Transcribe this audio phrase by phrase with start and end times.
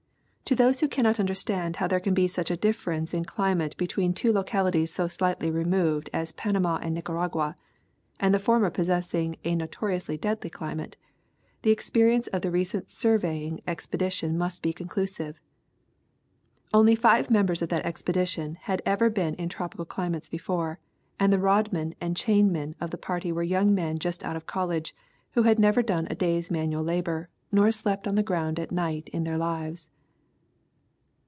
[0.45, 4.13] To those who cannot understand how there can be such a difference in climate between
[4.13, 7.55] two localities so slightly removed as Panama and Nicaragua,
[8.19, 10.97] and the former possessing a notori ously deadly climate,
[11.61, 15.39] the experience of the recent surveying ex pedition must be conclusive.
[16.73, 20.79] Only five members of that expedition had ever been in tropi cal climates before,
[21.17, 24.47] and the rod men and chainmen of the party were young men just out of
[24.47, 24.93] college
[25.31, 29.07] who had never done a day's manual labor, nor slept on the ground a night
[29.13, 29.89] in their lives.